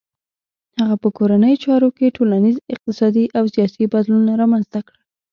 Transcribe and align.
هغه 0.79 0.95
په 1.03 1.09
کورنیو 1.17 1.61
چارو 1.65 1.89
کې 1.97 2.15
ټولنیز، 2.17 2.55
اقتصادي 2.73 3.25
او 3.37 3.43
سیاسي 3.53 3.83
بدلونونه 3.93 4.33
رامنځته 4.41 4.79
کړل. 4.87 5.01